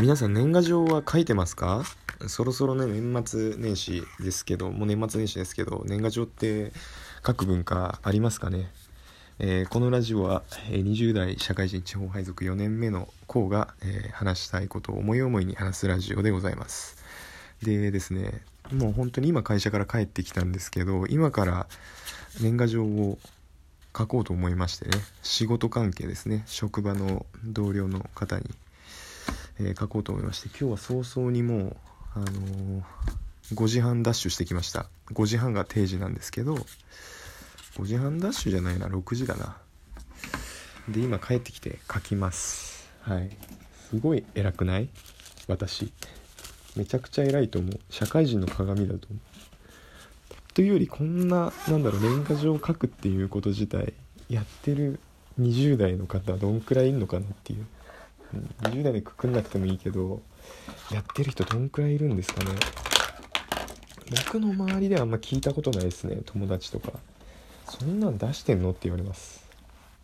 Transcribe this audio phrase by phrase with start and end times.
[0.00, 1.84] 皆さん年賀状は書いてますか？
[2.26, 6.72] そろそろね年末年始ですけどもう年末年始ですけど年賀状って
[7.26, 8.70] 書く文化ありますかね、
[9.38, 16.96] えー、このラジオは、え、20代社会人地方配属4年目の子が、えー、話したいことを思い思いに話すラジオでございます。
[17.62, 18.40] でですね
[18.72, 21.66] もう本当に今会社から帰ってきたんですけど今から
[22.40, 23.18] 年賀状を
[23.94, 24.92] 書こうと思いましてね
[25.22, 28.44] 仕事関係ですね職場の同僚の方に
[29.60, 31.76] えー、書こうと思いまして今日は早々にもう、
[32.14, 32.82] あのー、
[33.54, 34.86] 5時半ダッシュしてきました。
[35.12, 36.54] 5時半が定時なんですけど
[37.76, 39.56] 5時半ダッシュじゃないな6時だな。
[40.88, 42.88] で今帰ってきて書きます。
[43.02, 43.30] はい。
[43.90, 44.88] すごい偉くない？
[45.46, 45.92] 私。
[46.76, 47.80] めちゃくちゃ偉いと思う。
[47.90, 49.18] 社会人の鏡だと思う。
[50.54, 53.92] というよりこんななんだろう年賀状を書くっていうこと自体
[54.28, 54.98] やってる
[55.38, 57.66] 20代の方どんくらいいんのかなっていう。
[58.62, 60.22] 20代でくくんなくてもいいけど
[60.90, 62.50] やってる人どんくらいいるんですかね。
[64.26, 66.92] 僕の周りではあんま聞いたことないですね友達とか。
[67.66, 69.44] そんなん出してんのって言われます。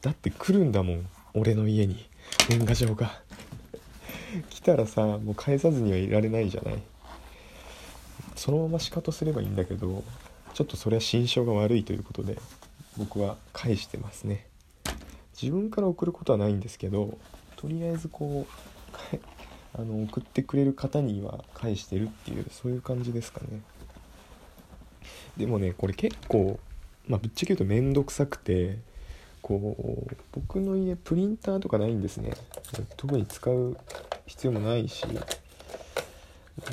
[0.00, 2.08] だって来るんだもん俺の家に。
[2.48, 3.20] 年賀状が。
[4.48, 6.78] 来たらさもう返さずにはいられないじゃない。
[8.36, 10.02] そのまま仕方すればいいんだけど
[10.54, 12.38] ちょっとそれは心象が悪いということで
[12.96, 14.46] 僕は返してますね。
[15.40, 17.18] 自分から送ることはないんですけど
[17.60, 19.16] とりあえずこう
[19.78, 23.60] あの送ってくれる方には返してるっていうそういう感じですかね。
[25.36, 26.58] でもねこれ結構、
[27.06, 28.78] まあ、ぶっちゃけ言うと面倒くさくて
[29.42, 32.32] こう僕の家プリンターとかないんですね。
[32.96, 33.76] 特に使う
[34.26, 35.04] 必要もないし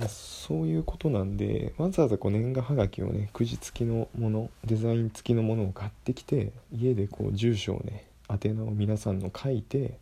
[0.08, 9.98] そういうことなんでわざわざこう年賀はがきをねくじ付きのものデザイン付きのものを買ってきて家でこう住所をね宛名を皆さんの書いて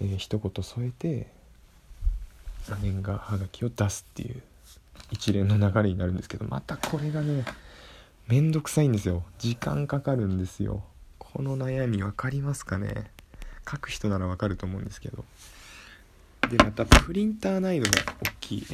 [0.00, 1.26] えー、一言添えて
[2.82, 4.42] 年賀はがきを出すっていう
[5.10, 7.44] 一連の流れになるんですけどまたこれがね
[8.28, 9.24] めんどくさいんですよ。
[9.38, 10.84] 時間かかるんですよ。
[11.18, 13.10] この悩み分かりますかね？
[13.68, 15.24] 書く人なら分かると思うんですけど。
[16.48, 17.90] でまたプリンターないのが
[18.22, 18.66] 大きい。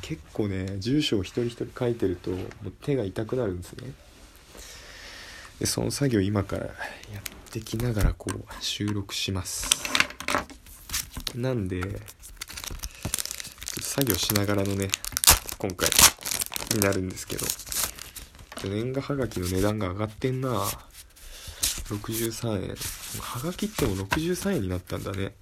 [0.00, 3.92] 結構ね住所を一人一人書いてるともう手が痛くなるんですね。
[5.58, 6.74] でその作業今からやっ
[7.50, 9.97] てきながらこう収録します。
[11.34, 11.82] なんで、
[13.80, 14.88] 作業しながらのね、
[15.58, 15.88] 今回
[16.74, 17.46] になるんですけど、
[18.64, 20.48] 年賀はがきの値段が上がってんな
[21.88, 22.76] 63円。
[23.20, 25.34] はがきっても63円になったんだね。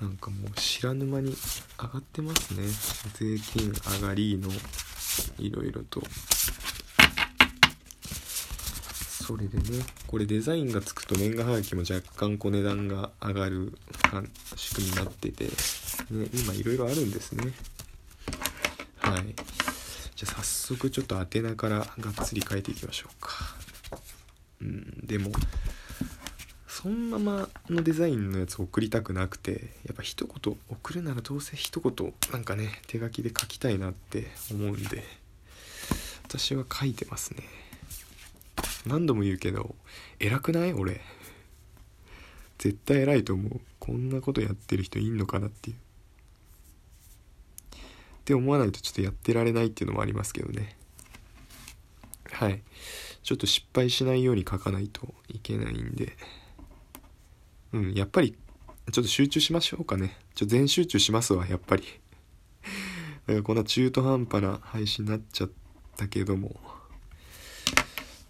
[0.00, 1.36] なんかもう知らぬ間に
[1.80, 2.64] 上がってますね。
[3.14, 4.50] 税金上がりの、
[5.38, 6.02] いろいろと。
[9.22, 9.84] それでね。
[10.08, 13.72] これデザインがつくと年賀はがきも若干こう値段が上がる
[14.56, 15.50] 仕組みになってて、ね、
[16.34, 17.52] 今いろいろあるんですね。
[18.98, 19.34] はい。
[20.16, 23.30] じゃあ早速ちょっと宛名からがっつり書いていきましょうか。
[24.60, 25.30] うんでも
[26.66, 35.04] そんなまのデザインのやつを送りたくなくてやっぱ一言送るならどうせ一言なんかね手書きで書きたいなって思うんで
[36.24, 37.44] 私は書いてますね。
[38.86, 39.74] 何度も言うけど
[40.18, 40.72] 偉くない？
[40.72, 41.00] 俺。
[42.58, 43.60] 絶対偉いと思う。
[43.80, 45.76] こんなことやってる人いんのかなっていう。
[45.76, 45.78] っ
[48.24, 50.76] て思わないとちょっとやってられないっていうのもありますけどね。
[52.30, 52.62] はい。
[53.24, 56.16] ちょっと失敗しないように書かないといけないんで。
[57.72, 58.36] うんやっぱり
[58.92, 60.16] ちょっと集中しましょうかね。
[60.34, 61.82] ちょ全集中しますわやっぱり。
[61.82, 61.88] だ
[63.26, 65.50] からこんな中途半端な配信になっちゃっ
[65.96, 66.60] たけども。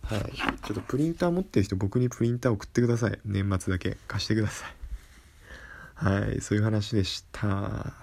[0.03, 0.33] はい。
[0.35, 3.19] ちょっとプリンター持ってる人、僕にプリンター送ってください。
[3.25, 4.75] 年末だけ貸してください。
[5.95, 6.41] はい。
[6.41, 8.02] そういう話でした。